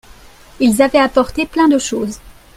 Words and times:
Ils 0.59 0.81
avaient 0.81 0.97
apporté 0.97 1.45
plein 1.45 1.67
de 1.67 1.77
choses. 1.77 2.17